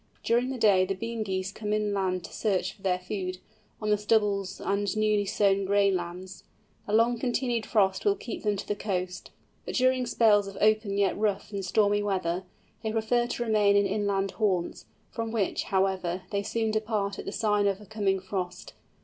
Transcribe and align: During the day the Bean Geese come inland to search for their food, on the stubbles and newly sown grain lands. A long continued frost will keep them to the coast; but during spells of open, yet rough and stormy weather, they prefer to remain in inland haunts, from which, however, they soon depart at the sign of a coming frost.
During 0.23 0.49
the 0.49 0.57
day 0.57 0.83
the 0.83 0.95
Bean 0.95 1.21
Geese 1.21 1.51
come 1.51 1.71
inland 1.73 2.23
to 2.23 2.33
search 2.33 2.73
for 2.73 2.81
their 2.81 2.97
food, 2.97 3.37
on 3.79 3.91
the 3.91 3.99
stubbles 3.99 4.59
and 4.59 4.87
newly 4.97 5.27
sown 5.27 5.63
grain 5.63 5.95
lands. 5.95 6.43
A 6.87 6.93
long 6.95 7.19
continued 7.19 7.67
frost 7.67 8.03
will 8.03 8.15
keep 8.15 8.41
them 8.41 8.57
to 8.57 8.67
the 8.67 8.75
coast; 8.75 9.29
but 9.63 9.75
during 9.75 10.07
spells 10.07 10.47
of 10.47 10.57
open, 10.59 10.97
yet 10.97 11.15
rough 11.15 11.51
and 11.51 11.63
stormy 11.63 12.01
weather, 12.01 12.45
they 12.81 12.91
prefer 12.91 13.27
to 13.27 13.43
remain 13.43 13.75
in 13.75 13.85
inland 13.85 14.31
haunts, 14.31 14.87
from 15.11 15.31
which, 15.31 15.65
however, 15.65 16.23
they 16.31 16.41
soon 16.41 16.71
depart 16.71 17.19
at 17.19 17.25
the 17.25 17.31
sign 17.31 17.67
of 17.67 17.79
a 17.79 17.85
coming 17.85 18.19
frost. 18.19 18.73